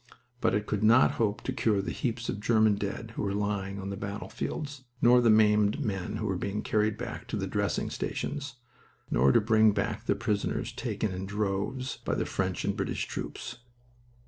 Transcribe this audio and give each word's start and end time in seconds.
But 0.39 0.55
it 0.55 0.65
could 0.65 0.81
not 0.83 1.11
hope 1.21 1.41
to 1.43 1.53
cure 1.53 1.79
the 1.79 1.91
heaps 1.91 2.27
of 2.27 2.39
German 2.39 2.73
dead 2.73 3.11
who 3.11 3.21
were 3.21 3.35
lying 3.35 3.79
on 3.79 3.91
the 3.91 3.95
battlefields, 3.95 4.83
nor 4.99 5.21
the 5.21 5.29
maimed 5.29 5.85
men 5.85 6.15
who 6.15 6.25
were 6.25 6.39
being 6.39 6.63
carried 6.63 6.97
back 6.97 7.27
to 7.27 7.37
the 7.37 7.45
dressing 7.45 7.91
stations, 7.91 8.55
nor 9.11 9.31
to 9.31 9.39
bring 9.39 9.73
back 9.73 10.07
the 10.07 10.15
prisoners 10.15 10.71
taken 10.73 11.11
in 11.11 11.27
droves 11.27 11.97
by 11.97 12.15
the 12.15 12.25
French 12.25 12.65
and 12.65 12.75
British 12.75 13.05
troops. 13.05 13.59